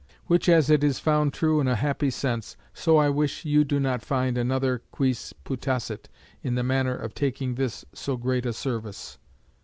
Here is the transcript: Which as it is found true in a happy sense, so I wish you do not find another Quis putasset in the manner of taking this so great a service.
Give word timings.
Which 0.25 0.49
as 0.49 0.71
it 0.71 0.83
is 0.83 0.97
found 0.97 1.31
true 1.31 1.59
in 1.61 1.67
a 1.67 1.75
happy 1.75 2.09
sense, 2.09 2.57
so 2.73 2.97
I 2.97 3.09
wish 3.09 3.45
you 3.45 3.63
do 3.63 3.79
not 3.79 4.01
find 4.01 4.35
another 4.35 4.81
Quis 4.89 5.31
putasset 5.45 6.05
in 6.41 6.55
the 6.55 6.63
manner 6.63 6.95
of 6.95 7.13
taking 7.13 7.53
this 7.53 7.85
so 7.93 8.17
great 8.17 8.47
a 8.47 8.51
service. 8.53 9.19